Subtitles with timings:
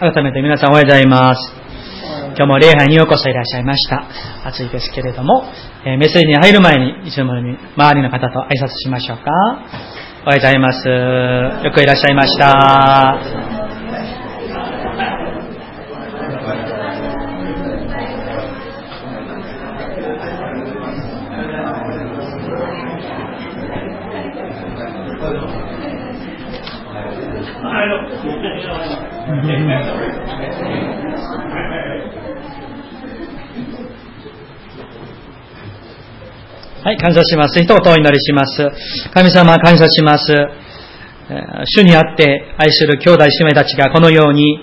[0.00, 1.52] 改めて皆さんおはようございます。
[2.36, 4.06] 今日も礼拝にようこそいらっしゃいました。
[4.46, 5.42] 暑いですけれども、
[5.84, 9.24] えー、メッセージに入る前に、いつも周りの方と挨拶しましょうか。
[10.24, 10.86] おはようございます。
[11.64, 13.67] よくいらっしゃいました。
[36.82, 37.60] はい、感謝します。
[37.60, 38.68] 一言お祈りします。
[39.14, 40.34] 神様、感謝します。
[41.76, 44.58] 主にあって愛する兄弟姉妹たちがこのように、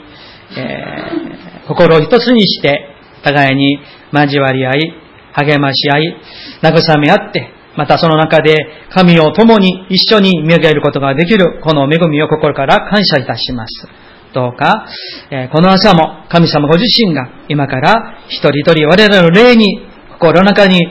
[0.57, 2.89] えー、心を一つにして、
[3.23, 3.79] 互いに
[4.11, 4.93] 交わり合い、
[5.33, 6.17] 励まし合い、
[6.61, 8.55] 慰め合って、またその中で
[8.89, 14.04] 神を共に一緒に見上げることができるこの恵みを心から感謝いたします。
[14.35, 14.85] どうか、
[15.31, 19.79] えー、この朝も神様ご自身が今から一人一人我々の霊に
[20.11, 20.81] 心の中に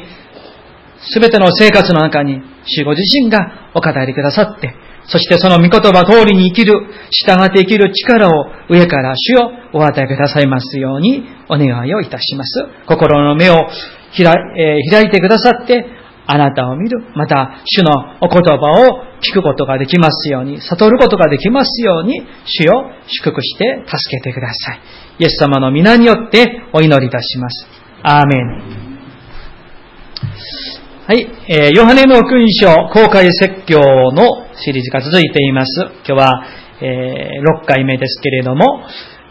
[1.12, 4.74] すべての生活の中に、主ご自身がお語りくださって、
[5.06, 6.72] そしてその御言葉通りに生きる、
[7.10, 12.66] 従って生きる力を上から主をお与えくださいますようにお願いをいたします。
[12.86, 13.54] 心の目を
[14.16, 15.84] 開,、えー、開いてくださって、
[16.26, 17.04] あなたを見る。
[17.14, 24.80] また、主のお言葉を聞くことができますように、悟ることができますように、主を祝福して助けてください。
[25.18, 27.66] イエス様の皆によってお祈りいたします。
[28.02, 28.84] アーメン。
[31.06, 33.78] はい、えー、ヨハネの福音書公開説教
[34.12, 35.82] のシリーズが続いています。
[35.82, 36.44] 今日は、
[36.80, 38.64] えー、6回目ですけれども、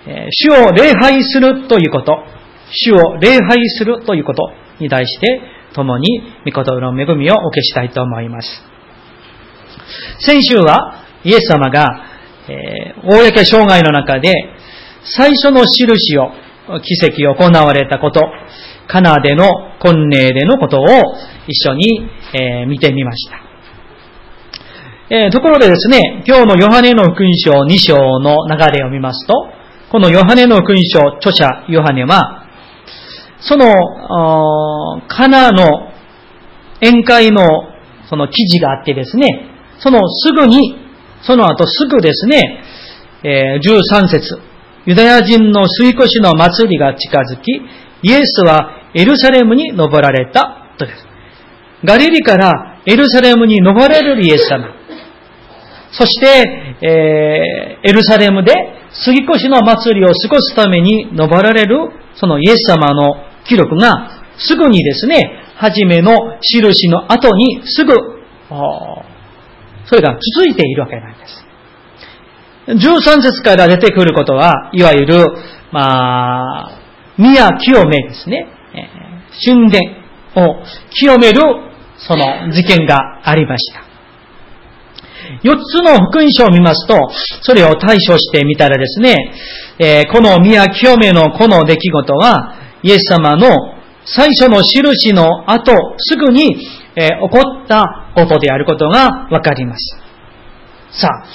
[0.06, 2.24] えー、主を礼拝するということ、
[2.70, 5.42] 主を礼拝するということに対して、
[5.74, 8.48] 共に御言葉の恵みをお受けしたいと思います。
[10.20, 11.86] 先週は、イエス様が、
[12.48, 14.32] えー、公障害の中で、
[15.04, 16.32] 最初の印を、
[16.82, 18.22] 奇跡を行われたこと、
[18.88, 20.86] カナでの婚礼でのことを
[21.48, 23.44] 一緒に、えー、見てみました。
[25.10, 29.34] えー、ところでですね、今日のヨハネの福音書2章の流れを見ますと、
[29.92, 32.43] このヨハネの福音書著者ヨハネは、
[33.46, 33.72] その、
[35.08, 35.92] カナの
[36.82, 37.46] 宴会の
[38.10, 39.50] その記事があってですね、
[39.80, 40.78] そのすぐに、
[41.22, 42.64] その後すぐですね、
[43.24, 44.40] え、13節
[44.86, 47.62] ユダヤ人の水越しの祭りが近づき、
[48.04, 51.08] イエスはエルサレムに登られたとです。
[51.86, 54.68] ガリリからエルサレムに登れるイエス様。
[55.92, 58.54] そして、えー、エルサレムで
[58.92, 61.78] 杉越しの祭りを過ごすために登られる
[62.16, 67.94] そのイエス様の記録がすぐにですね、初めの印の後にすぐ、
[69.86, 71.46] それが続いているわけなんです。
[72.68, 75.26] 13節から出てくることは、いわゆる、
[75.72, 76.80] まあ、
[77.18, 78.48] 宮清めですね。
[79.46, 79.82] 神殿
[80.36, 81.42] を清める、
[81.98, 83.93] その事件がありました。
[85.42, 86.98] 四つの福音書を見ますと、
[87.42, 89.16] それを対処してみたらですね、
[89.80, 93.50] えこの宮清めのこの出来事は、イエス様の
[94.06, 99.98] 最初の印の後、すぐに、え起こったことであることがわかります。
[100.92, 101.26] さあ、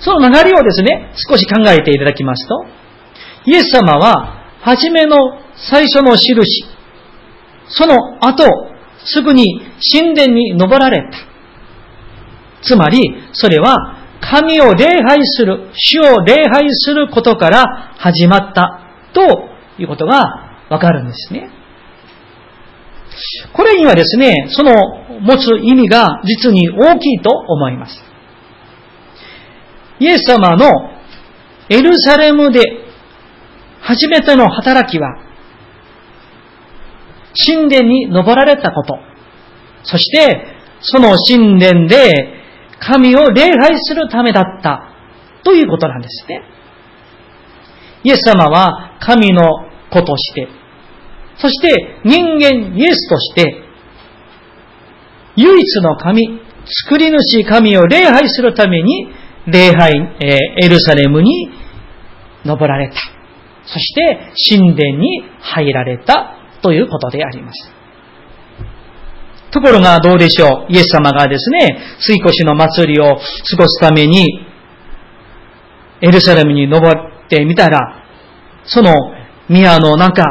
[0.00, 2.66] その流れをですね、少し考えていただきますと、
[3.46, 5.16] イエス様は初めの
[5.54, 6.66] 最初の印、
[7.68, 8.44] その後、
[9.04, 11.31] すぐに神殿に登られた。
[12.62, 13.00] つまり、
[13.32, 18.80] それは神を礼拝する、主を礼拝することから始まった
[19.12, 21.50] ということがわかるんですね。
[23.52, 24.72] これにはですね、その
[25.20, 28.02] 持つ意味が実に大きいと思います。
[29.98, 30.90] イエス様の
[31.68, 32.60] エルサレムで
[33.80, 35.18] 初めての働きは、
[37.46, 38.98] 神殿に登られたこと、
[39.82, 40.46] そして、
[40.80, 42.41] その神殿で
[42.84, 44.92] 神を礼拝するためだった
[45.44, 46.42] ということなんですね。
[48.04, 49.42] イエス様は神の
[49.90, 50.48] 子として、
[51.36, 53.62] そして人間イエスとして、
[55.36, 56.40] 唯一の神、
[56.86, 59.08] 作り主神を礼拝するために、
[59.46, 61.50] 礼拝、えエルサレムに
[62.44, 62.94] 登られた。
[63.64, 67.81] そして神殿に入られたということであります。
[69.52, 70.72] ところがどうでしょう？
[70.72, 74.40] イエス様がですね、水越の祭りを過ごすために、
[76.00, 78.02] エルサレムに登ってみたら、
[78.64, 78.92] その
[79.48, 80.24] 宮の中、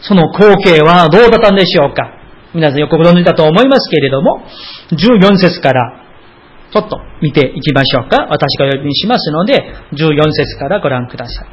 [0.00, 2.14] その光景はどうだったんでしょうか？
[2.54, 4.40] 皆さんよくご存知だと思いますけれども、
[4.92, 6.02] 14節から
[6.72, 8.26] ちょっと見ていきましょうか。
[8.30, 11.46] 私が読みしますので、14節からご覧ください。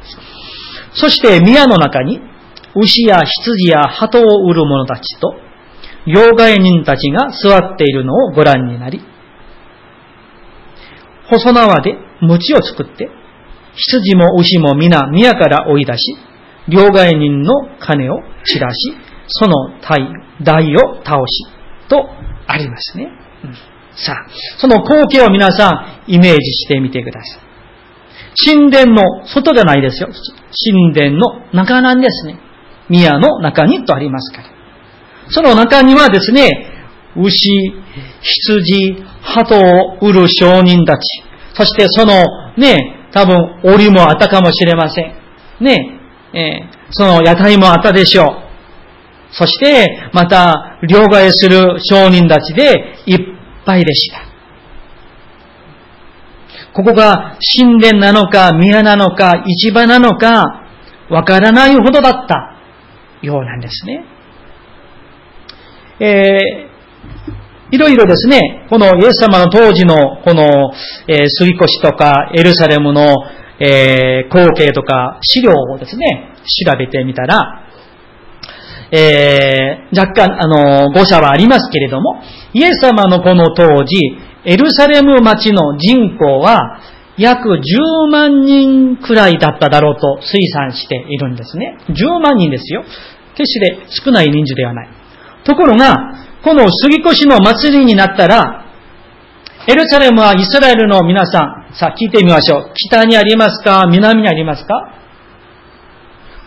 [0.94, 2.20] そして宮の中に、
[2.74, 5.34] 牛や羊や鳩を売る者たちと、
[6.06, 9.00] 妖怪人たちが座っているのをご覧になり、
[11.28, 13.08] 細縄で鞭を作って、
[13.74, 16.16] 羊も牛も皆宮から追い出し、
[16.68, 18.94] 両替人の金を散らし、
[19.26, 21.46] その台を倒し、
[21.88, 22.08] と
[22.46, 23.08] ありますね。
[23.44, 23.54] うん、
[23.96, 24.26] さあ、
[24.58, 27.46] その光景を皆さんイメージしてみてください。
[28.46, 30.08] 神殿の外じゃないですよ。
[30.70, 32.38] 神殿の中なんですね。
[32.88, 34.55] 宮の中にとありますから。
[35.28, 36.50] その中にはですね、
[37.16, 37.48] 牛、
[38.20, 41.00] 羊、鳩を売る商人たち、
[41.54, 42.24] そしてその
[42.56, 45.14] ね、多分檻もあったかもしれません。
[45.60, 46.00] ね、
[46.34, 48.46] えー、その屋台もあったでしょう。
[49.30, 53.18] そして、また、両替する商人たちでいっ
[53.64, 54.26] ぱいでした。
[56.72, 60.62] ここが神殿なのか、宮なのか、市場なのか、
[61.08, 62.54] わからないほどだった
[63.22, 64.04] ようなんですね。
[65.98, 70.72] えー、いろいろですね、このイエス様の当時のこの、
[71.08, 73.14] えー、杉越とかエルサレムの、
[73.58, 76.34] えー、光景とか資料をですね、
[76.64, 77.62] 調べてみたら、
[78.92, 82.22] えー、若干、あの、誤差はありますけれども、
[82.52, 83.96] イエス様のこの当時、
[84.44, 86.80] エルサレム町の人口は
[87.18, 91.78] 約10万人くらいだっただろうと推算しているんですね。
[91.88, 92.84] 10万人ですよ。
[93.34, 94.95] 決して少ない人数ではない。
[95.46, 95.94] ところが、
[96.42, 98.64] この杉越の祭りになったら、
[99.68, 102.72] エルサレムはイスラエルの皆さん、さあ聞いてみましょう。
[102.74, 103.86] 北にありますか？
[103.88, 104.92] 南にありますか？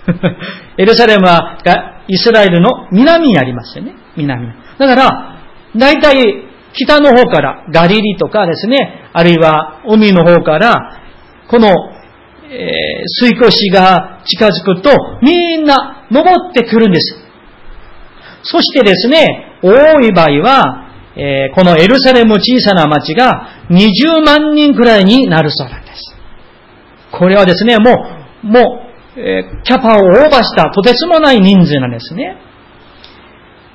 [0.78, 1.60] エルサレムは
[2.08, 3.94] イスラエルの南にありますよね。
[4.16, 4.54] 南に。
[4.78, 5.36] だから、
[5.76, 11.02] 大体北の方からガリリとかですね、あるいは海の方から、
[11.50, 11.68] この、
[12.52, 14.92] えー、水越が近づくと、
[15.22, 17.29] みんな登ってくるんです。
[18.44, 19.72] そしてですね、多
[20.02, 26.16] い場合は、えー、このエルサレム小さな町が20万人くらいになるそうなんです。
[27.12, 27.92] これはですね、も
[28.44, 28.86] う、も
[29.18, 32.38] う、えー、キャパをオーバーしたとてつもない人数なんですね。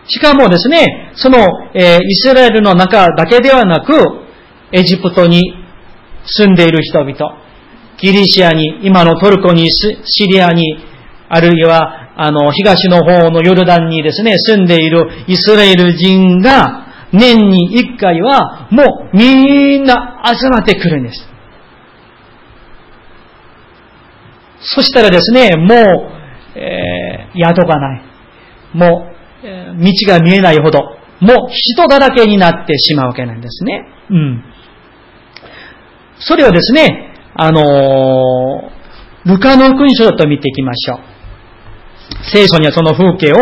[0.07, 1.39] しかもですね、その、
[1.75, 3.93] えー、イスラエルの中だけではなく、
[4.73, 5.43] エジプトに
[6.25, 7.15] 住んでいる人々、
[7.99, 9.97] ギリシアに、今のトルコに、シ
[10.27, 10.79] リアに、
[11.29, 21.29] あるいはあの、東の方のヨルダンにですね、住んでいるイスラエル人が、年に一回は、もうみんな集まってくるんです。
[24.61, 28.03] そしたらですね、もう、えー、宿がない。
[28.73, 29.15] もう、
[29.77, 30.81] 道が見えないほど、
[31.21, 33.87] もう人だらけになってしまうわけなんですね。
[34.11, 34.45] うん。
[36.19, 41.14] それをですね、あのー、ルカの福音書だと見ていきましょう。
[42.33, 43.37] 聖書にはその風景を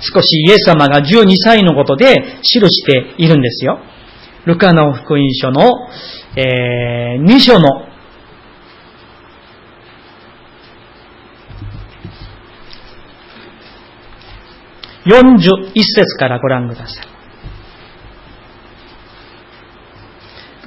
[0.00, 3.78] 少しイエス様が12歳のことで記しているんですよ。
[4.44, 5.62] ルカの福音書の、
[6.36, 7.88] えー、2章の
[15.06, 17.17] 41節からご覧ください。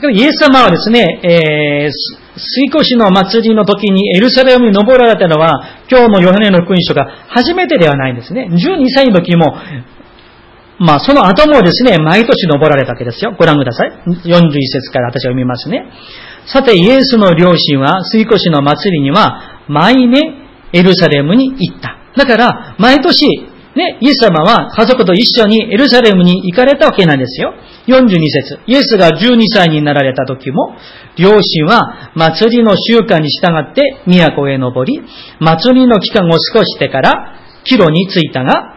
[0.10, 1.92] イエス様はですね、えー、
[2.36, 8.48] 水越の祭りの時にエルサレムに登られたのは、今日のヨハネの福音書が初めてではないんですね。
[8.50, 9.54] 12歳の時も、
[10.80, 13.36] まあその後もですね、毎年登られたわけですよ。
[13.38, 13.92] ご覧ください。
[14.08, 15.86] 41節から私は読みますね。
[16.48, 20.42] さて、イエスの両親は水越の祭りには毎年
[20.74, 21.98] エルサレムに行った。
[22.16, 23.26] だから、毎年、
[23.76, 27.54] ね、イエス様は家族と一緒にエルサレムに行かれたわけなんですよ。
[27.88, 28.60] 42節。
[28.68, 30.76] イエスが12歳になられた時も、
[31.18, 35.02] 両親は祭りの習慣に従って都へ登り、
[35.40, 38.76] 祭りの期間を過ごしてから帰路に着いたが、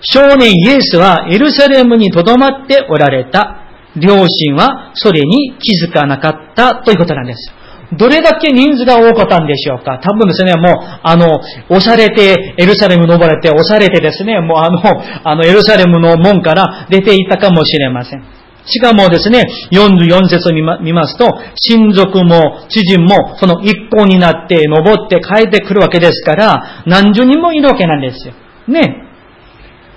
[0.00, 3.62] 少年イエスはエルサレムに留まっておられた。
[3.98, 7.55] 両親はそれに気づかなかったということなんです。
[7.92, 9.98] どれだけ人数が多かったんでしょうか？
[10.02, 11.38] 多分ですね、もう、あの、
[11.68, 14.80] 押されて、エルサレム登れて、押されてですね、もうあの、
[15.22, 18.24] あの、エルサレムの門から出ていったかもしれません。
[18.64, 28.34] しかもですね、44節を見ますと、親族も知人もその一行になって登って帰ってくるわけですから、何十人もいるわけなんですよ。
[28.66, 29.04] ね。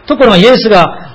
[0.06, 1.09] ところがイエスが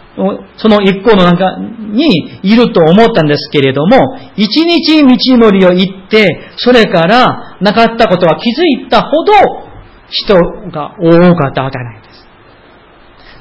[0.56, 9.32] その一行の中にいると思ったんですけれども、一日道のりを行って、それからなかったことは気づいたほど
[10.10, 10.34] 人
[10.70, 12.26] が多かったわけないです。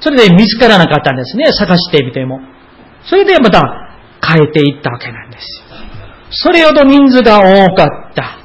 [0.01, 2.39] それで見つからなかったんですね、探してみても。
[3.05, 3.61] それでまた
[4.25, 5.45] 変えていったわけなんです。
[6.31, 8.39] それほど人数が多かった。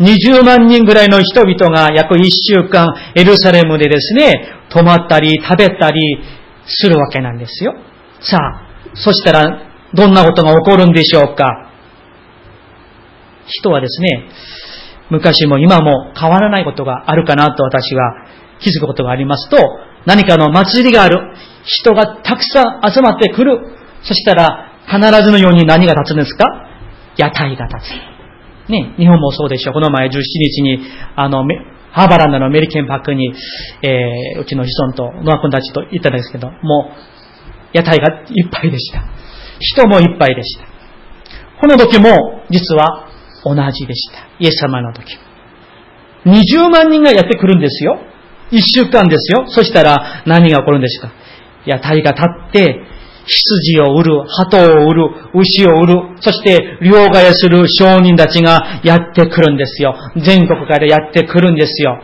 [0.00, 4.32] 20万人ぐらいの人々が約1週間エルサレムでですね、
[4.68, 6.00] 泊まったり食べたり
[6.66, 7.74] するわけなんですよ。
[8.20, 8.62] さあ、
[8.94, 9.62] そしたら
[9.94, 11.70] どんなことが起こるんでしょうか
[13.46, 14.28] 人はですね、
[15.10, 18.26] 昔も今も変わらないことがあるかなと私は
[18.60, 19.56] 気づくことがありますと、
[20.06, 21.34] 何かの祭りがある。
[21.64, 23.58] 人がたくさん集まってくる。
[24.02, 26.44] そしたら必ずのように何が立つんですか？
[27.16, 27.90] 屋台が立
[28.68, 28.70] つ。
[28.70, 29.74] ね、日本もそうでしょう。
[29.74, 30.78] この前17日に、
[31.14, 31.44] あの、
[31.92, 33.34] ハーバーランドのメリケンパックに、
[33.82, 39.04] えー、うちの子孫とノア君たちと行ったんですけど、もう、屋台がいっぱいでした。
[39.60, 40.66] 人もいっぱいでした。
[41.60, 43.08] この時も、実は
[43.44, 44.26] 同じでした。
[44.38, 45.18] イエス様の時。
[46.24, 47.98] 20万人がやってくるんですよ。
[48.50, 49.46] 1週間ですよ。
[49.48, 51.12] そしたら何が起こるんですか
[51.66, 52.80] 屋台が立って、
[53.24, 59.94] 羊を売る、鳩を売る、牛を売る、そして両替する商人たちがやってくるんですよ。
[60.16, 62.02] 全国からやってくるんですよ。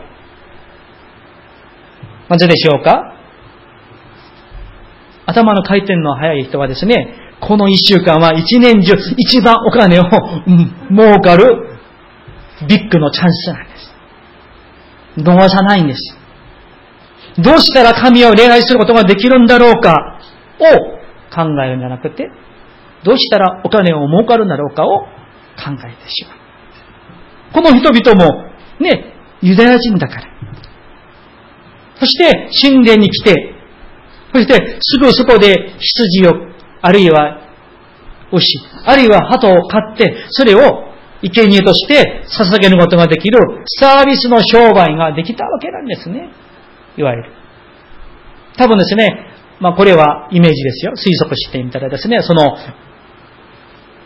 [2.29, 3.15] なぜでしょうか
[5.25, 10.03] 頭の回転の速い人はですね、この一週間は一年中一番お金を、
[10.89, 11.77] 儲かる
[12.67, 13.93] ビッグのチャンスなんです。
[15.17, 16.15] 逃さないんです。
[17.37, 20.19] どうしたら神を礼拝することができるんだろうか？
[20.59, 20.98] を
[21.33, 22.29] 考えるんじゃなくて、
[23.03, 26.39] どうしたらお金を儲かるんだろうかを考えてしまう。
[27.53, 28.45] この人々も、
[28.79, 30.23] ね、ユダヤ人だから。
[31.99, 33.55] そして、神殿に来て、
[34.33, 36.33] そして、すぐそこで羊を、
[36.81, 37.41] あるいは
[38.31, 40.89] 牛、あるいは鳩を買って、それを
[41.21, 43.39] 生贄として捧げることができる
[43.79, 46.29] サービスの商売ができたわけなんですね。
[46.97, 47.31] いわゆる。
[48.57, 49.28] 多分ですね、
[49.59, 50.93] まあこれはイメージですよ。
[50.95, 52.57] 推測してみたらですね、その、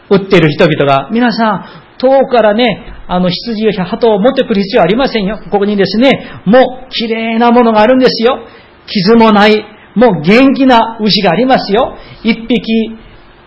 [0.09, 1.65] 売ってる人々が、皆さん、
[1.97, 5.39] 遠くからね、あの羊や鳩を持ってくる必要はありませんよ。
[5.49, 8.45] ここにですね、もう綺麗なものがあるんですよ。
[8.87, 9.63] 傷もない、
[9.95, 11.95] もう元気な牛がありますよ。
[12.23, 12.97] 一匹、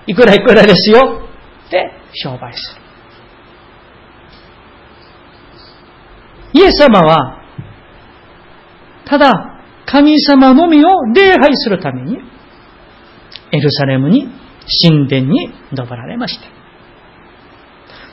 [0.06, 1.22] いくらいくらですよ。
[1.66, 2.82] って商売する。
[6.54, 7.42] イエス様は、
[9.04, 9.55] ただ、
[9.86, 12.18] 神様のみを礼拝するために、
[13.52, 14.28] エルサレムに、
[14.82, 16.46] 神殿に登られました。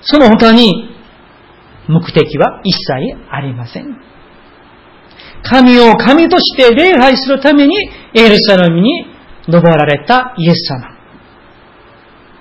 [0.03, 0.89] その他に、
[1.87, 3.97] 目的は一切ありません。
[5.41, 7.75] 神を神として礼拝するために、
[8.13, 9.07] エルサレムに
[9.47, 10.93] 登られたイエス様。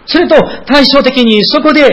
[0.06, 0.36] それと
[0.66, 1.88] 対照的にそこで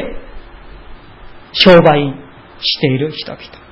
[1.54, 2.14] 商売
[2.60, 3.69] している人々。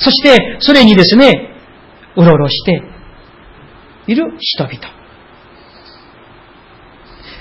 [0.00, 1.54] そして、それにですね、
[2.16, 2.82] うろうろして
[4.06, 4.74] いる人々。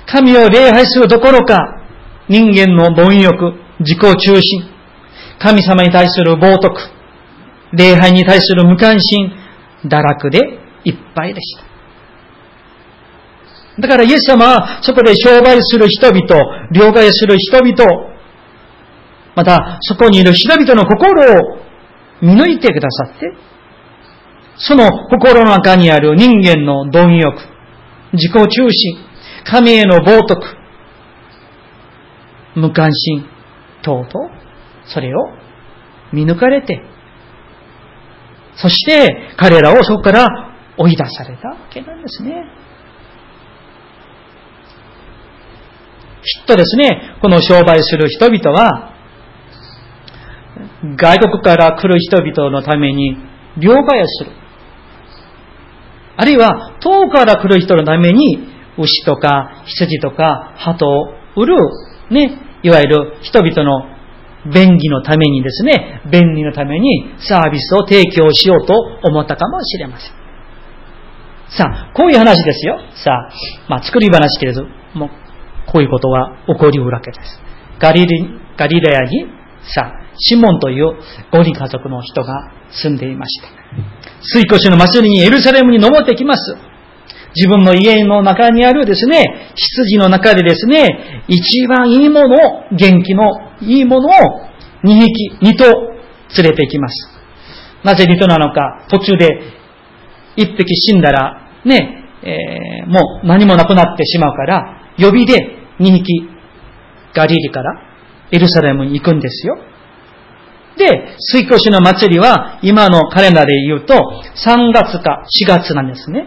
[0.06, 1.58] 神を礼拝するどころか、
[2.28, 4.63] 人間の貪欲、自己中心、
[5.39, 6.70] 神様に対する冒涜、
[7.74, 9.32] 礼拝に対する無関心、
[9.86, 10.39] 堕落で
[10.84, 11.63] いっぱいでした。
[13.82, 18.10] だからイエス様はそこで商売する人々、両替する人々、
[19.36, 21.69] またそこにいる人々の心を
[22.22, 23.34] 見抜いてくださって、
[24.58, 27.38] その心の中にある人間の貪欲、
[28.14, 28.98] 自己中心、
[29.46, 30.36] 神への冒涜、
[32.56, 33.26] 無関心
[33.84, 34.10] 等々、
[34.86, 35.30] それを
[36.12, 36.82] 見抜かれて、
[38.56, 40.28] そして彼らをそこから
[40.78, 42.44] 追い出されたわけなんですね。
[46.22, 48.94] きっとですね、この商売する人々は、
[50.98, 53.18] 外国から来る人々のために
[53.58, 54.32] 両替をする。
[56.18, 58.48] あるいは遠くから来る人のために
[58.78, 61.56] 牛とか羊とか鳩を売る、
[62.12, 64.00] ね、いわゆる人々の
[64.54, 68.74] 便宜のためにですね、便利のためにサービスを提供しようと
[69.04, 70.12] 思ったかもしれません。
[71.50, 72.80] さあ、こういう話ですよ。
[73.04, 73.30] さあ、
[73.68, 74.63] まあ、作り話けれど
[74.94, 75.10] も、
[75.68, 77.42] こういうことが起こりうるわけです。
[77.80, 78.06] ガリ
[78.58, 79.25] ガリラヤに、
[79.62, 81.00] さあ、シモンという
[81.32, 83.48] 五人家族の人が住んでいました。
[84.22, 86.56] 水越の祭りにエルサレムに登ってきます。
[87.36, 93.24] 自分の家の中にあるですね、羊の中でですね、一番いいものを、元気の
[93.62, 94.12] いいものを
[94.84, 95.66] 2匹、2頭
[96.38, 97.20] 連れて行きます。
[97.84, 99.28] なぜ2頭なのか、途中で
[100.38, 106.30] 1匹死んだら、ね、えー、もう何もなくなってしまうから、予備で2匹
[107.14, 107.82] ガリリから
[108.32, 109.58] エルサレムに行くんですよ。
[110.79, 116.25] で、水越の祭りは今のカレンダーで言うと3月か4月なんですね。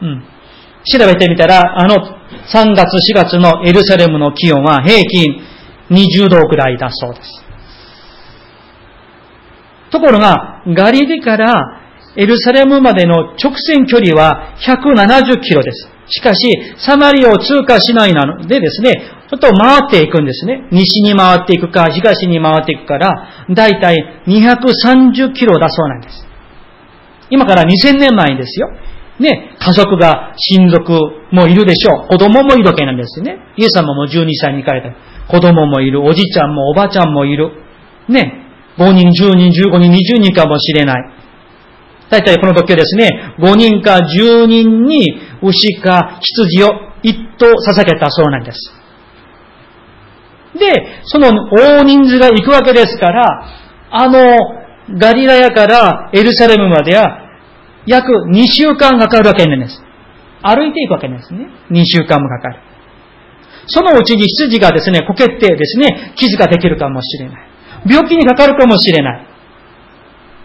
[0.00, 0.22] うん。
[0.84, 5.42] 調べてみたら、あの3月4月のエルサレムの気温は平均
[5.90, 7.44] 20度くらいだそうです。
[9.90, 11.80] ところが、ガリリから
[12.14, 15.97] エルサレムまでの直線距離は170キロです。
[16.08, 16.48] しかし、
[16.78, 18.92] サマリアを通過しないなのでですね、
[19.30, 20.66] ちょっと回っていくんですね。
[20.70, 23.96] 西に回っていくか、東に回っていくから、だいたい
[24.26, 26.26] 230キロだそうなんです。
[27.30, 28.70] 今から2000年前ですよ。
[29.20, 30.92] ね、家族が、親族
[31.32, 32.08] もいるでしょう。
[32.08, 33.36] 子供もいるわけなんですね。
[33.56, 34.94] イエス様も12歳に行かれた。
[35.28, 36.06] 子供もいる。
[36.06, 37.50] おじちゃんもおばちゃんもいる。
[38.08, 38.46] ね、
[38.78, 41.17] 5人、10人、15人、20人かもしれない。
[42.10, 46.70] 大体この時はですね、5人か10人に牛か羊を
[47.02, 48.72] 一頭捧げたそうなんです。
[50.58, 53.46] で、その大人数が行くわけですから、
[53.90, 54.20] あの、
[54.98, 57.28] ガリラヤからエルサレムまでは
[57.86, 59.82] 約2週間かかるわけなんです。
[60.42, 61.48] 歩いていくわけなんですね。
[61.70, 62.60] 2週間もかかる。
[63.66, 67.48] そのうちに羊がですね、こけてですね、傷ができるかもしれない。
[67.86, 69.26] 病気にかかるかもしれない。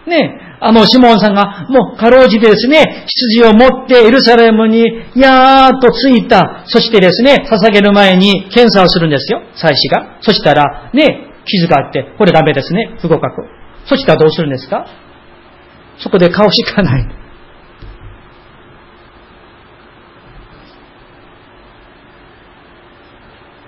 [0.06, 4.84] ね、あの、シモンさんが、もう、かろうじてですね、羊を持ってエルサレムに、
[5.16, 6.62] やーっと着いた。
[6.66, 10.18] そしてですね、捧げる前に検査をするんですよ、祭司が。
[10.20, 13.46] そしたら、ね、傷があって、これダメですね、不合格。
[13.86, 14.86] そしたらどうするんですか？
[15.98, 17.06] そこで顔しかない。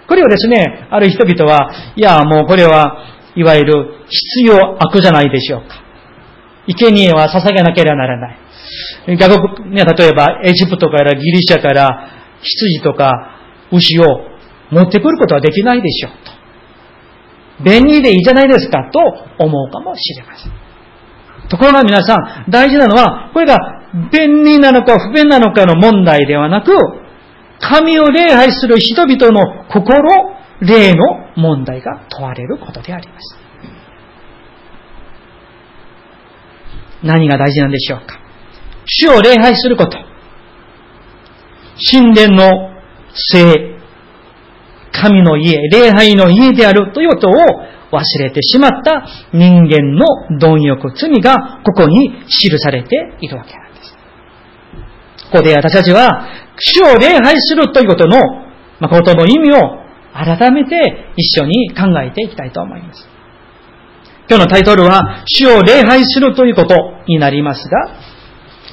[0.07, 2.99] これをですね、ある人々は、いや、もうこれは、
[3.35, 5.86] いわゆる必要悪じゃないでしょうか。
[6.75, 8.39] 生贄は捧げなければならない。
[9.17, 12.09] 外国、ね、例えばエジプトからギリシャから
[12.43, 13.39] 羊とか
[13.71, 14.05] 牛を
[14.71, 16.37] 持ってくることはできないでしょうと。
[17.65, 19.01] 便利でいいじゃないですかと
[19.39, 20.67] 思うかもしれません。
[21.49, 23.57] ところが皆さん、大事なのは、これが
[24.13, 26.73] 便利なのか不便なのかの問題ではなく、
[27.61, 29.97] 神を礼拝する人々の心、
[30.61, 30.97] 霊の
[31.37, 33.46] 問題が問われることであります。
[37.07, 38.21] 何が大事なんでしょうか？
[38.85, 39.99] 主を礼拝すること。
[41.93, 42.71] 神殿の
[43.13, 43.77] 聖、
[44.93, 47.33] 神の家、礼拝の家であるということを
[47.93, 50.07] 忘れてしまった人間の
[50.39, 53.95] 貪欲、罪がここに記されているわけなんです。
[55.31, 58.19] ここで私たちは、主を礼拝するということの
[58.81, 59.59] 誠の意味を
[60.15, 63.16] 改めて一緒に考えていきたいと思います。
[64.29, 66.75] 今日のタイトルは、主を礼拝するということ
[67.07, 67.95] になりますが、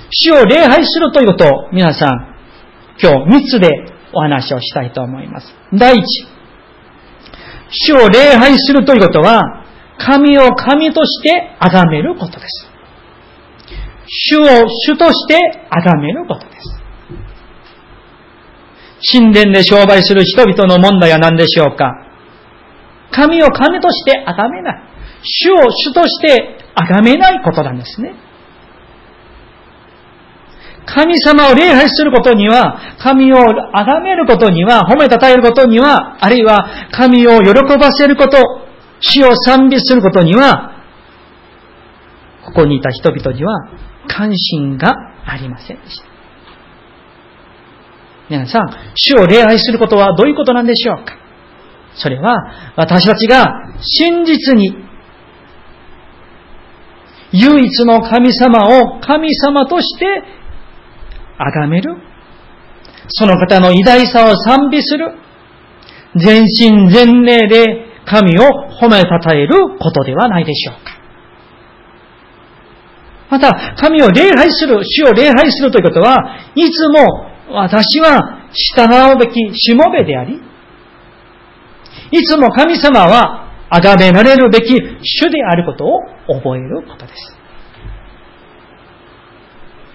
[0.09, 2.35] 主を礼拝するということを皆さん、
[3.01, 3.69] 今日3つで
[4.13, 5.47] お話をしたいと思います。
[5.71, 6.03] 第一、
[7.69, 9.63] 主を礼拝するということは、
[9.97, 12.67] 神を神として崇めることです。
[14.07, 15.37] 主を主として
[15.69, 16.83] 崇めることです。
[19.11, 22.07] 神殿で商売する人々の問題は何でしょうか
[23.11, 24.92] 神を神として崇めない。
[25.23, 28.15] 主を主として崇めないことなんですね。
[30.85, 38.37] 神様を礼拝することには、神を崇めることには、褒めたたえることには、あるいは神を喜ばせること、
[38.99, 40.71] 主を賛美することには、
[42.45, 43.69] ここにいた人々には
[44.07, 44.93] 関心が
[45.25, 46.05] ありませんでした。
[48.29, 51.17] 皆さん、主を礼拝することはどういうことなんでしょうか？
[51.95, 53.47] それは、私たちが
[53.79, 54.75] 真実に
[57.33, 60.05] 唯一の神様を神様として
[61.37, 61.97] 崇める。
[63.09, 65.15] その方の偉大さを賛美する。
[66.15, 68.43] 全身全霊で神を
[68.79, 70.93] 褒めたたえることではないでしょうか。
[73.31, 80.39] また、神を礼拝する、主を礼拝するということは、いつも私は従うべきしもべであり、
[82.11, 83.42] いつも神様は
[83.81, 87.43] 崇められるべき主であることを覚えることです。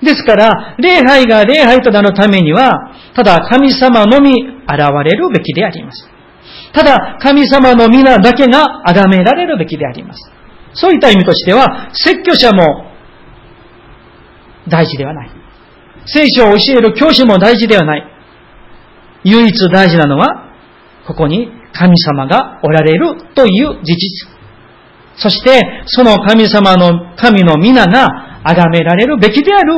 [0.03, 6.09] ですから、礼拝が礼拝となるためには、ただ神様のみ現れるべきであります。
[6.73, 10.31] ただ神様の皆だけが崇められるべきであります。
[10.75, 12.93] そういった意味としては、説教者も
[14.69, 15.31] 大事ではない。
[16.07, 18.05] 聖書を教える教師も大事ではない。
[19.25, 20.53] 唯一大事なのは、
[21.07, 24.39] ここに神様がおられるという事実。
[25.17, 28.07] そして、その神様の、神の皆が
[28.45, 29.75] 崇められるべきである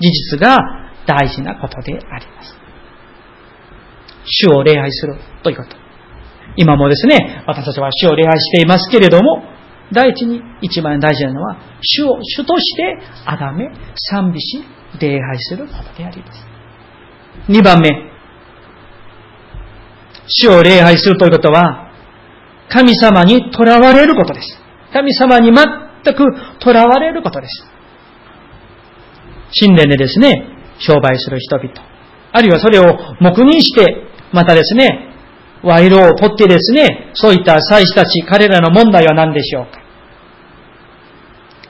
[0.00, 0.56] 事実が
[1.06, 2.56] 大事なことであります。
[4.24, 5.76] 主を礼拝するということ。
[6.56, 9.44] 今もですね、私たちは主を礼拝していますけれども、
[9.92, 13.70] 第一に一番大事なのは、主を主として崇め、
[14.10, 14.64] 賛美し、
[15.00, 16.46] 礼拝することであります。
[17.48, 18.09] 二番目、
[20.30, 21.90] 主を礼拝するということは、
[22.68, 24.58] 神様に囚われることです。
[24.92, 26.24] 神様に全く
[26.62, 27.64] 囚われることです。
[29.60, 30.46] 神殿でですね、
[30.78, 31.70] 商売する人々。
[32.32, 32.84] あるいはそれを
[33.20, 35.10] 黙認して、またですね、
[35.62, 39.80] 賄賂を取ってですね、そういった祭司たち、彼らの問題は何でしょうか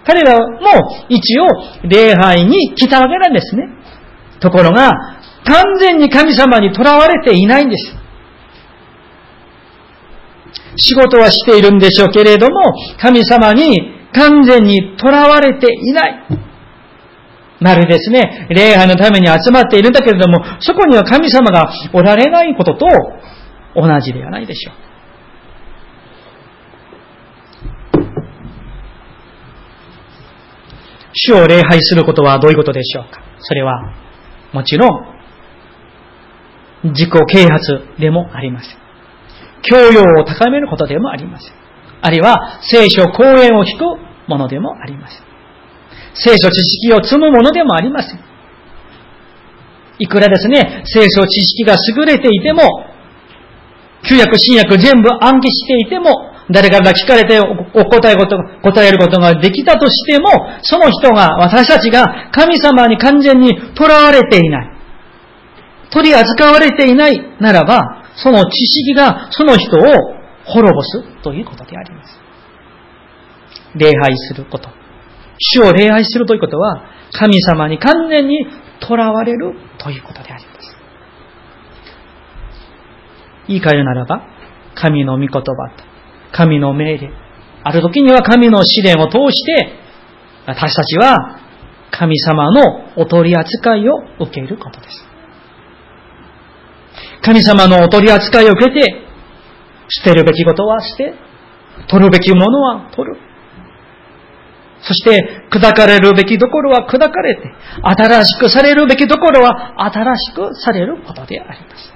[0.05, 1.47] 彼らも一応
[1.85, 3.65] 礼拝に来たわけなんですね。
[4.41, 4.91] ところが、
[5.45, 7.97] 完全に神様に囚われていないんです。
[10.77, 12.55] 仕事はしているんでしょうけれども、
[13.01, 16.27] 神様に完全に囚われていない。
[17.61, 22.87] まるですね、礼拝のために集まっているんだけれども、そこには神様がおられないことと
[23.75, 24.91] 同じではないでしょう。
[31.13, 33.95] 主を礼拝することはどういうことでしょうかそれは、
[34.53, 34.91] もちろん、
[36.85, 38.90] 自己啓発でもありません。
[39.63, 41.53] 教養を高めることでもありません。
[42.03, 43.85] あるいは、聖書講演を聞く
[44.29, 45.23] ものでもありません。
[46.15, 48.21] 聖書知識を積むものでもありません。
[49.99, 52.63] いくらですね、聖書知識が優れていても、
[54.09, 60.31] 旧約、新約全部暗記していても、誰かが聞かれてお答えこと、答えることができたとしても、
[60.63, 64.71] その人が、私たちが神様に完全に囚われていない。
[65.91, 69.81] 取り扱われていないならば、その知識がその人を
[70.45, 72.21] 滅ぼすということであります。
[73.75, 74.69] 礼拝すること。
[75.39, 78.47] 主を礼拝するということは、神様に完全に
[78.81, 80.77] 囚われるということであります。
[83.49, 84.23] 言い換えるならば、
[84.75, 85.45] 神の御言葉と、
[86.33, 87.11] 神の命令、
[87.65, 89.73] ある時には神の試練を通して、
[90.47, 91.41] 私たちは
[91.91, 95.10] 神様のお取り扱いを受けることです。
[97.23, 99.03] 神様のお取り扱いを受けて、
[99.89, 101.15] 捨てるべきことは捨て、
[101.89, 103.17] 取るべきものは取る。
[104.83, 107.43] そして、砕かれるべきところは砕かれて、
[107.83, 111.93] 新しくされるべきところは新しくされることであります。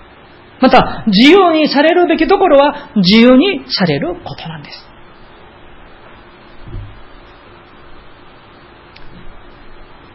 [0.61, 4.95] また、自由にされるべきところは自由にされることなんです。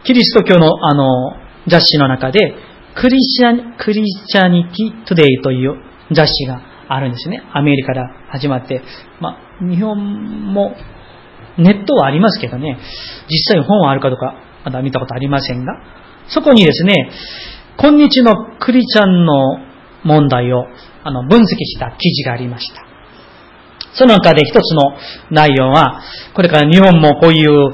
[0.04, 1.32] キリスト教のあの
[1.66, 2.54] 雑誌の中で、
[3.00, 5.80] クリスチャン、クリスチャニティトゥデイという
[6.12, 7.42] 雑誌があるんですね。
[7.54, 8.82] アメリカから始まって。
[9.20, 9.96] まあ、日本
[10.52, 10.76] も
[11.56, 12.78] ネットはありますけどね、
[13.30, 14.34] 実際本はあるかどうか
[14.66, 15.72] まだ見たことありませんが、
[16.28, 17.10] そこにですね、
[17.78, 19.56] 今日のクリスチャンの
[20.04, 20.66] 問題を
[21.02, 22.84] あの分析した記事がありました。
[23.94, 24.92] その中で一つの
[25.30, 26.02] 内容は、
[26.34, 27.72] これから日本もこういう、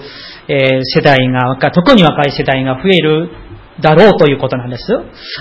[0.49, 3.46] えー、世代が、特に若い世代が増える
[3.81, 4.85] だろうということなんです。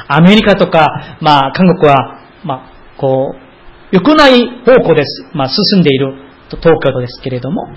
[0.08, 5.26] アメリカとか、まあ、韓国は、まあ、こう、良くない方向です。
[5.34, 6.14] まあ、進んでいる
[6.50, 7.68] 東京都ですけれども、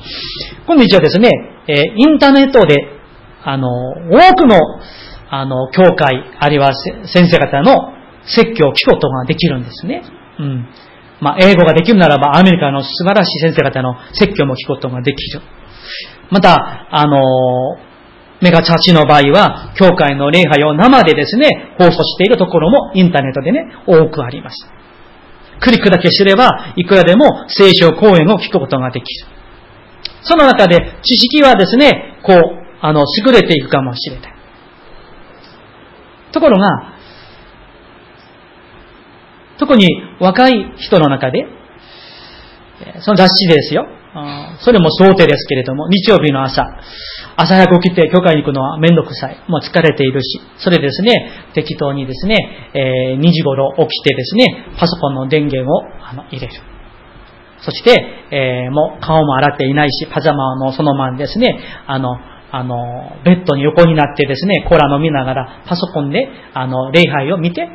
[0.67, 1.31] 今日はですね、
[1.69, 2.77] えー、インターネットで、
[3.45, 4.59] あの、多くの、
[5.31, 7.93] あの、教会、あるいは先生方の
[8.25, 10.03] 説教を聞くことができるんですね。
[10.39, 10.69] うん。
[11.21, 15.41] まあ、英語ができるならば、アメリカの素晴らしい先生方の説教も聞くことができる。
[16.31, 17.19] また、あの、
[18.41, 24.57] メガチャーチの場合は、教会の礼拝を生でですね、放送しているところもインターネットでね、多くあります。
[25.61, 29.27] クリックだけすれば、いくらでも聖書講演を聞くことができる。
[30.23, 32.39] その中で、知識はですね、こう、
[32.81, 34.35] あの、優れていくかもしれない。
[36.31, 36.95] ところが、
[39.59, 39.87] 特に
[40.21, 41.47] 若い人の中で、
[43.01, 43.89] その雑誌ですよ。
[44.61, 46.65] それも想定ですけれども、日曜日の朝、
[47.37, 49.37] 朝早く起きて教会に行くのはめんどくさい。
[49.49, 52.37] もう疲れているし、それですね、適当にですね、
[52.75, 56.53] えー、2時頃起きてですね、パソコンの電源をあの入れる。
[57.61, 57.91] そして、
[58.31, 62.19] えー、もう顔も洗っていないし、パジャマのそのままですね、あの、
[62.51, 67.69] あの、ベッドに横になってですね、コーラ飲みながらパソコンで、あの、礼拝を見て、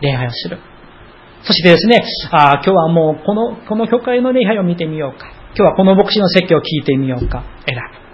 [0.00, 0.58] 礼拝をする。
[1.42, 5.43] そしてですね、あ今日はもうこの、この教会の礼拝を見てみようか。
[5.56, 7.44] 今日はこの牧師の説教を聞いてみようか。
[7.64, 8.04] 選ぶ。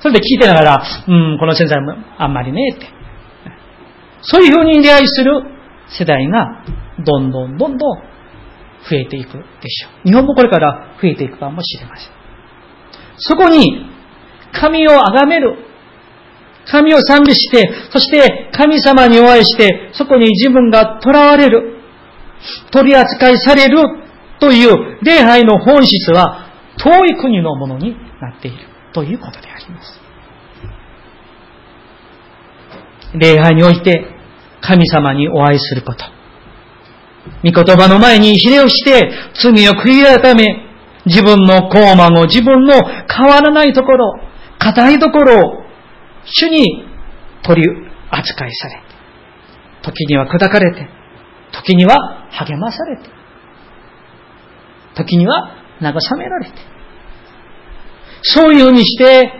[0.00, 2.86] それで聞いてながら、うん、この先生もあんまりね、って。
[4.20, 5.42] そういうふうに礼拝する
[5.98, 6.62] 世代が、
[7.04, 10.08] どんどんどんどん増えていくでしょう。
[10.08, 12.10] 日本もこれから増えていくかもしれません。
[13.16, 13.86] そこに、
[14.52, 15.56] 神を崇める。
[16.66, 21.80] 神を賛美して、そして神様にお会いして、そこに自分が囚われる。
[22.70, 24.05] 取り扱いされる
[24.40, 28.58] という礼拝の本質は遠い国のものになっている
[28.92, 30.00] ということであります。
[33.14, 34.06] 礼拝において
[34.60, 36.04] 神様にお会いすること。
[37.44, 40.64] 御言葉の前にひれをして、罪を悔い改め、
[41.06, 44.20] 自分の高慢を自分の変わらないところ、
[44.58, 45.62] 硬いところを
[46.24, 46.84] 主に
[47.42, 47.68] 取り
[48.10, 48.82] 扱いされ、
[49.82, 50.88] 時には砕かれて、
[51.52, 53.08] 時には励まされて、
[54.96, 56.52] 時には慰められて、
[58.22, 59.30] そういうふうにして、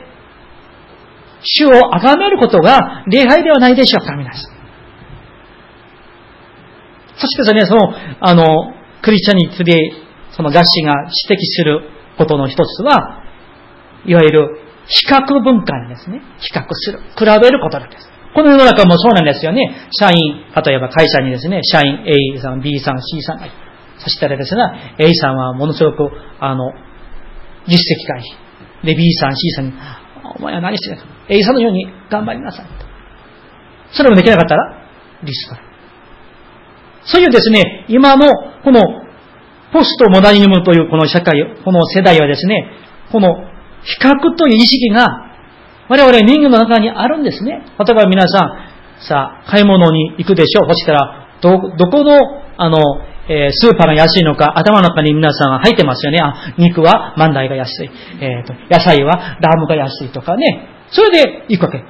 [1.42, 4.56] 主を崇めることが礼拝ではないでしょうか、皆さん。
[7.16, 9.74] そしてですね、その、あの、クリスチャニティで、
[10.32, 10.92] その雑誌が
[11.28, 11.80] 指摘する
[12.18, 13.22] ことの一つは、
[14.04, 18.08] いわゆる比較文化にですね、比較する、比べることなんです。
[18.34, 19.88] この世の中もそうなんですよね。
[19.98, 23.65] 社員、例えば会社にですね、社員 A さん、B さん、C さんがいる。
[23.98, 24.62] そしたらですね、
[24.98, 26.72] A さんはものすごく、あの、
[27.66, 28.86] 実績がいい。
[28.86, 29.72] で、B さん、C さんに、
[30.38, 32.66] お前は何してるの ?A さんのように頑張りなさい。
[33.92, 34.88] それもできなかったら、
[35.22, 35.56] リスト。
[37.04, 38.26] そういうですね、今の、
[38.62, 38.80] この、
[39.72, 42.70] ポストモダニズムというこの社会、この世代はですね、
[43.10, 43.34] この、
[43.82, 45.06] 比較という意識が、
[45.88, 47.62] 我々人間の中にあるんですね。
[47.78, 50.68] 例えば皆さん、さあ、買い物に行くでしょう。
[50.68, 52.18] そしたら、ど、どこの、
[52.56, 52.78] あの、
[53.28, 56.18] えー、スーパーが安いのか、頭の中に皆さんが入ってますよね。
[56.22, 57.90] あ、肉は万代が安い。
[58.20, 60.68] えっ、ー、と、野菜はラムが安いとかね。
[60.90, 61.84] それで行くわけ。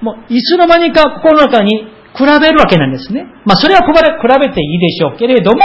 [0.00, 3.24] もう、いつの間にか心の中に比べるわけなんですね。
[3.44, 5.60] まあ、それはここで比べていいでしょうけれども、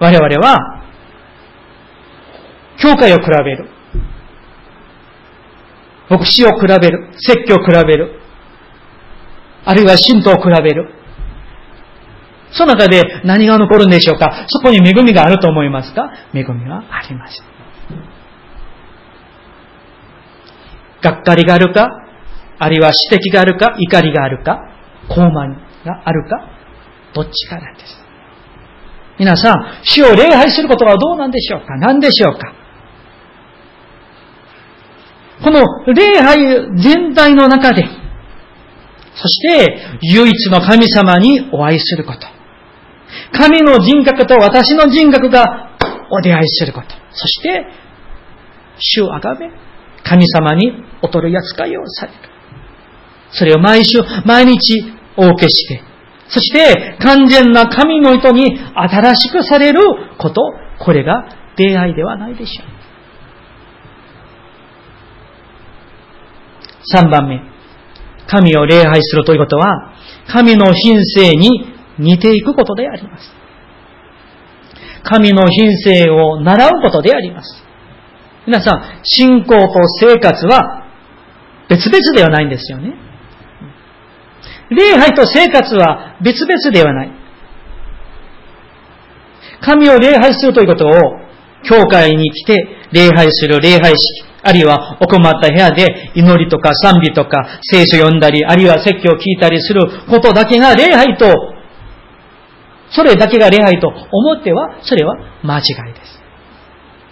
[0.00, 0.82] 我々は、
[2.80, 3.68] 教会を比べる。
[6.08, 7.10] 牧師を比べる。
[7.18, 8.20] 説教を比べる。
[9.64, 10.97] あるいは神道を比べる。
[12.50, 14.46] その中で何が残るんでしょうか？
[14.48, 16.10] そこに恵みがあると思いますか？
[16.34, 17.46] 恵みはありません。
[21.00, 21.88] がっかりがあるか？
[22.58, 23.76] あるいは指摘があるか？
[23.78, 24.60] 怒りがあるか？
[25.08, 26.50] 高慢があるか、
[27.14, 27.86] どっちかなんです。
[29.18, 31.76] 皆さん、死を礼拝することはどうなんでしょうか？
[31.76, 32.52] 何でしょうか？
[35.44, 35.62] この
[35.94, 36.38] 礼拝
[36.82, 37.84] 全体の中で、
[39.14, 42.37] そして唯一の神様にお会いすること。
[43.32, 45.76] 神の人格と私の人格が
[46.10, 46.88] お出会いすること。
[47.10, 47.66] そして、
[48.78, 49.50] 主をあがめ、
[50.04, 52.18] 神様にお取り扱いをされる。
[53.30, 54.82] それを毎週、毎日
[55.16, 55.82] お受けして、
[56.28, 59.80] そして完全な神の意図に新しくされる
[60.18, 60.40] こと、
[60.78, 62.78] これが出会いではないでしょう。
[66.96, 67.42] 3番目。
[68.26, 69.94] 神を礼拝するということは、
[70.30, 73.32] 神の品性に似ていくことであります。
[75.02, 77.64] 神の品性を習うことであります。
[78.46, 80.86] 皆さん、信仰と生活は
[81.68, 82.94] 別々ではないんですよね。
[84.70, 87.10] 礼拝と生活は別々ではない。
[89.60, 90.92] 神を礼拝するということを、
[91.64, 92.54] 教会に来て
[92.92, 101.26] 礼拝する礼拝式、あるいは奥まった部屋で祈りとか賛美とか聖書読んだり、あるいは説教を聞いたりすることだけが礼拝と、
[102.90, 106.18] それだけが礼拝と思っては、それは間違いです。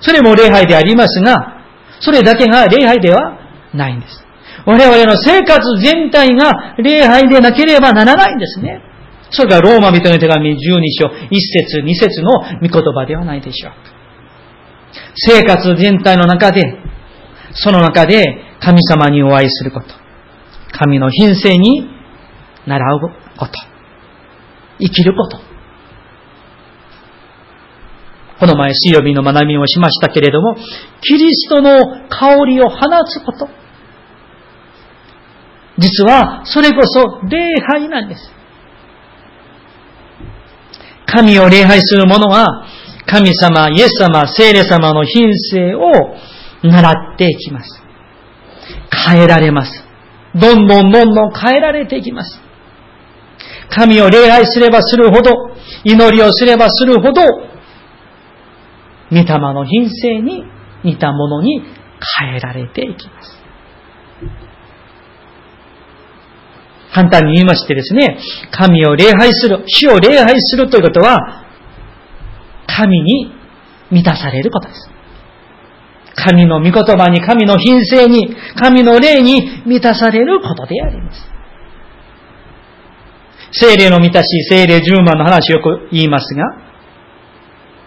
[0.00, 1.64] それも礼拝でありますが、
[2.00, 3.38] それだけが礼拝では
[3.74, 4.24] ないんです。
[4.66, 8.82] 我々の生活全体が礼拝でなければならないんですね。
[9.30, 10.58] それがローマ人の手紙12
[11.00, 13.96] 章1節2節の御言葉ではないでしょうか。
[15.14, 16.78] 生活全体の中で、
[17.52, 19.86] その中で神様にお会いすること。
[20.72, 21.88] 神の品性に
[22.66, 23.52] 習うこと。
[24.78, 25.55] 生きること。
[28.46, 30.54] この前水曜日の学びをしましたけれども、
[31.00, 33.48] キリストの香りを放つこと。
[35.78, 38.30] 実は、それこそ礼拝なんです。
[41.06, 42.46] 神を礼拝する者は、
[43.06, 45.90] 神様、イエス様、聖霊様の品性を
[46.62, 47.82] 習っていきます。
[49.08, 49.82] 変えられます。
[50.36, 52.40] どんどんどんどん変えられていきます。
[53.70, 55.32] 神を礼拝すればするほど、
[55.82, 57.22] 祈りをすればするほど、
[59.10, 60.44] 御霊の品性に
[60.84, 61.62] 似たものに
[62.20, 63.36] 変えられていきます。
[66.94, 68.18] 簡単に言いましてですね、
[68.50, 71.44] 神を礼拝する、主を礼拝するということは、
[72.66, 73.32] 神に
[73.90, 74.90] 満たされることです。
[76.14, 81.36] 神の御言葉に、神の品性に、神の霊に満たされることであります。
[83.52, 86.44] 精霊の満たし、精霊10万の話をよく言いますが、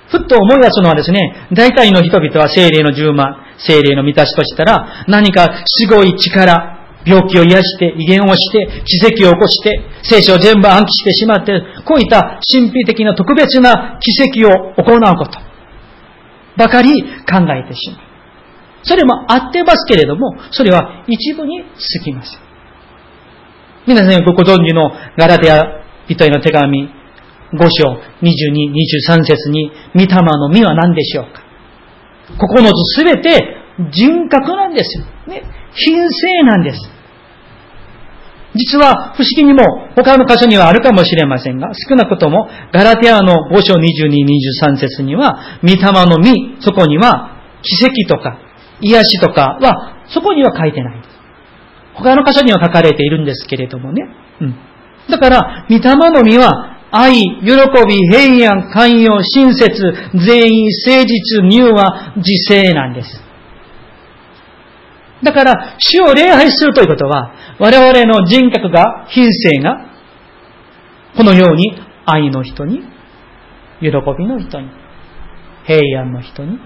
[0.09, 15.39] ふっと思い出すのはですね、大体の人々は精霊の10万、精霊の満たしとしたら、何かすごい力、病気を癒して、威厳をして、奇跡を起こして、聖書を全部暗記してしまって、こういった神秘的な特別な奇跡を行うこと、
[16.57, 16.89] ばかり
[17.29, 18.09] 考えてしまう。
[18.83, 22.39] それも合ってますけれども、それは一部に過ぎます。
[23.85, 26.89] 皆さんご存知のガラテア人への手紙
[27.53, 28.71] 5章22、
[29.11, 31.43] 23節に、御霊の実は何でしょうか
[32.37, 33.57] 9つすべて
[33.91, 35.05] 人格なんですよ。
[35.27, 35.43] ね。
[35.73, 36.79] 品性なんです。
[38.55, 39.61] 実は不思議にも
[39.95, 44.25] 他の箇所にはあるかもしれませんが、少なくともガラテアの5章22、
[44.65, 48.39] 23節には、御霊の実、そこには奇跡とか
[48.81, 51.01] 癒しとかは、そこには書いてない。
[51.93, 54.03] 他の箇所には書かれているんですけれどもね。
[54.41, 54.55] うん。
[55.09, 63.29] だから、御霊の実は、愛、喜び、平安、寛容、親切、善意、誠実、乳和、自制なんです。
[65.23, 69.85] だから、主を礼拝するということは、我々の人格が、品性が、
[71.15, 72.81] このように愛の人に、
[73.81, 74.69] 喜びの人に、
[75.65, 76.57] 平安の人に、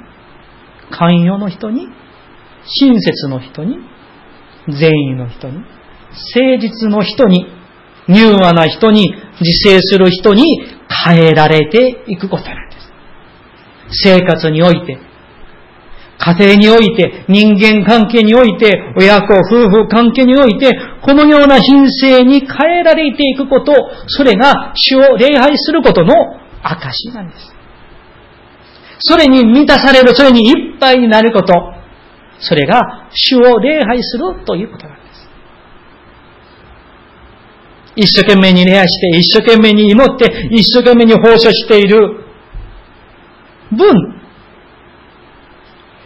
[0.92, 1.88] 寛容の人に、
[2.66, 3.78] 親切の人に、
[4.70, 7.48] 善意の人に、誠実の人に、
[8.08, 10.44] 柔和な人に、自制する人に
[11.06, 12.94] 変えられていくことなんです。
[13.90, 14.98] 生活において、
[16.20, 23.74] 家庭において、人間関係において、親子、夫婦関係において、このような品性に変えられていくこと、
[24.08, 26.14] それが主を礼拝することの
[26.62, 27.54] 証なんです。
[29.00, 31.54] それに満たされる、それにいっぱいになること、
[32.40, 35.03] それが主を礼拝するということなんです。
[37.96, 42.26] 一生懸命に礼拝して、一生懸命に祈って、一生懸命に奉仕している
[43.72, 44.22] 分、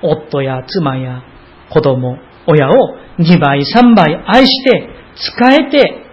[0.02, 1.24] 夫や妻や
[1.70, 6.06] 子供、親を2倍、3倍愛して、使えて、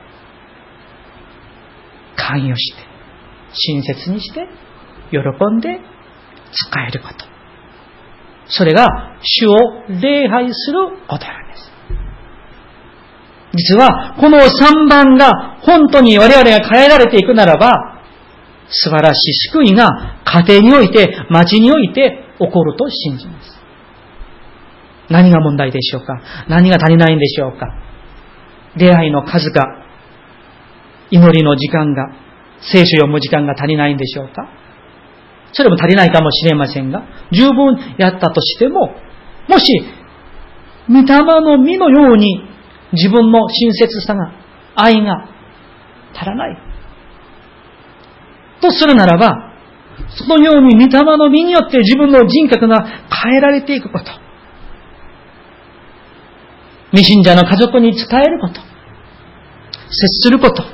[2.16, 2.80] 関与して、
[3.52, 4.46] 親切にして、
[5.10, 5.18] 喜
[5.56, 5.80] んで
[6.52, 7.26] 使えること。
[8.46, 8.86] それが
[9.22, 9.54] 主を
[9.88, 11.72] 礼拝することなんです。
[13.56, 18.02] 実は、この3番が本当に我々が変えられていくならば、
[18.68, 23.60] 素晴らしい救いが家庭において、町において起こると信じます。
[25.10, 26.20] 何が問題でしょうか？
[26.48, 27.66] 何が足りないんでしょうか？
[28.76, 29.84] 礼拝の数が、
[31.10, 32.08] 祈りの時間が、
[32.60, 34.48] 聖書読む時間が足りないんでしょうか？
[35.52, 38.96] それも足りないかもしれませんが、十分やったとしても、
[39.48, 39.66] もし、
[40.88, 42.53] 御霊の実のように
[42.94, 44.32] 自分の親切さが、
[44.74, 45.28] 愛が
[46.14, 46.58] 足らない。
[48.60, 49.52] とするならば、
[50.08, 54.06] そのように御霊の実によって自分の人格が変えられていくこと。
[56.90, 58.60] 未信者の家族に伝えること。
[59.88, 60.64] 接すること。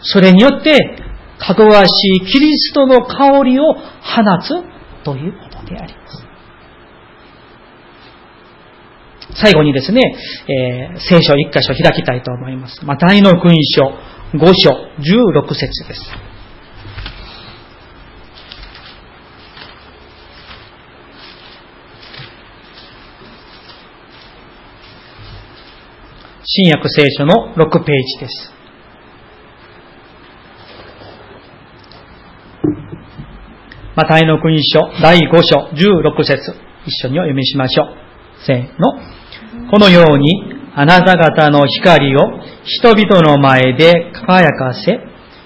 [0.00, 0.98] それによって
[1.38, 1.90] かぐわし
[2.22, 3.80] いキリストの香りを放
[4.42, 6.27] つということであります。
[9.34, 10.00] 最後にですね、
[10.48, 12.84] えー、聖書一箇所開きたいと思います。
[12.84, 13.92] マタイの君書
[14.34, 16.28] 5章16節です。
[26.50, 28.52] 新約聖書の6ページです。
[33.94, 36.54] マタイの国書第5章16節
[36.86, 37.96] 一緒にお読みしましょう。
[38.46, 39.17] せーの。
[39.70, 40.42] このように
[40.74, 42.20] あなた方の光を
[42.64, 45.00] 人々の前で輝かせ、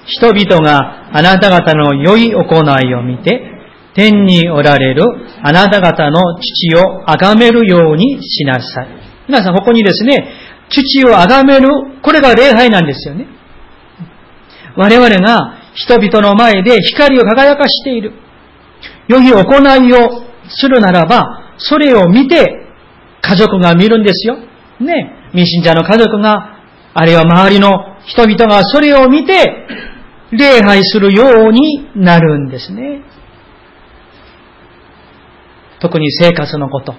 [0.07, 3.41] 人々があなた方の良い行いを見て、
[3.95, 5.03] 天におられる
[5.43, 8.89] あなた方の父を崇めるようにしなさい。
[9.29, 10.33] 皆さん、ここにですね、
[10.69, 11.69] 父を崇める、
[12.03, 13.27] これが礼拝なんですよね。
[14.77, 18.13] 我々が人々の前で光を輝かしている。
[19.09, 22.62] 良い行いをするならば、それを見て、
[23.23, 24.37] 家族が見るんですよ。
[24.81, 25.31] ね。
[25.31, 26.59] 未信者の家族が、
[26.93, 27.71] あるいは周りの
[28.05, 29.67] 人々がそれを見て、
[30.33, 33.03] 礼拝するようになるんですね。
[35.81, 36.95] 特に生活のこと。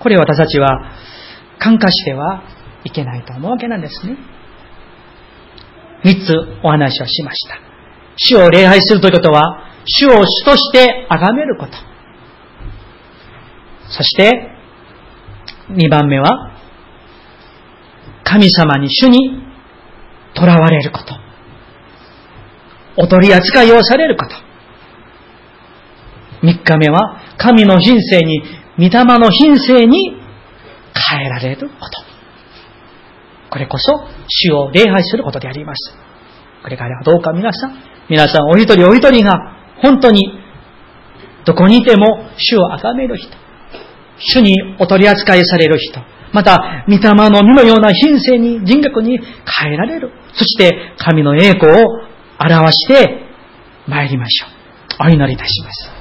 [0.00, 0.92] これ私たちは
[1.58, 2.42] 感化しては
[2.84, 4.16] いけないと思うわけなんですね。
[6.04, 7.58] 三つお話をしました。
[8.16, 11.72] 主を礼拝するということは、主を主として崇めること。
[13.88, 14.55] そして、
[15.70, 16.52] 二番目は、
[18.24, 19.42] 神様に主に
[20.34, 21.14] 囚われること。
[22.96, 24.34] お取り扱いをされること。
[26.42, 28.42] 三日目は、神の品性に、
[28.78, 30.16] 御霊の品性に
[31.10, 32.06] 変えられること。
[33.50, 35.94] これこそ主を礼拝することであります。
[36.62, 37.76] これからどうか皆さん、
[38.08, 39.32] 皆さんお一人お一人が
[39.82, 40.38] 本当に
[41.44, 43.36] どこにいても主を崇める人、
[44.18, 46.00] 主にお取り扱いされる人、
[46.32, 50.10] また、御霊の実のような品性に、人格に変えられる。
[50.34, 51.86] そして、神の栄光を
[52.38, 53.26] 表して
[53.86, 54.46] 参りましょ
[55.04, 55.06] う。
[55.06, 55.95] お祈りいたします。